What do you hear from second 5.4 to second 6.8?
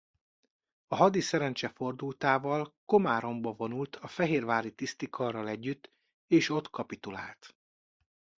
együtt és ott